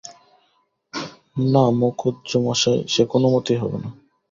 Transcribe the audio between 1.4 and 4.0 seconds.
না, মুখুজ্যেমশায়, সে কোনোমতেই হবে না।